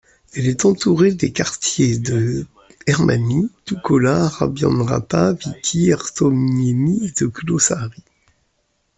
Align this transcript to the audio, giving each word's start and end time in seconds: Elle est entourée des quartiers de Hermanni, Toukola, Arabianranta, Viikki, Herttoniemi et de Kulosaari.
Elle 0.33 0.47
est 0.47 0.65
entourée 0.65 1.13
des 1.13 1.31
quartiers 1.31 1.99
de 1.99 2.47
Hermanni, 2.87 3.51
Toukola, 3.65 4.23
Arabianranta, 4.25 5.33
Viikki, 5.33 5.91
Herttoniemi 5.91 7.05
et 7.05 7.11
de 7.21 7.27
Kulosaari. 7.27 8.01